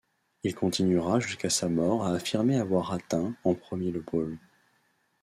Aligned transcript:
Il 0.43 0.55
continuera 0.55 1.19
jusqu'à 1.19 1.51
sa 1.51 1.69
mort 1.69 2.03
à 2.03 2.13
affirmer 2.15 2.57
avoir 2.57 2.91
atteint 2.91 3.35
en 3.43 3.53
premier 3.53 3.91
le 3.91 4.01
pôle. 4.01 4.39